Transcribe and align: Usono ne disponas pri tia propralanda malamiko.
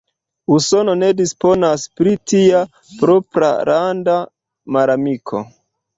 Usono 0.53 0.93
ne 1.01 1.09
disponas 1.19 1.83
pri 2.01 2.15
tia 2.31 2.61
propralanda 3.03 4.17
malamiko. 4.79 5.43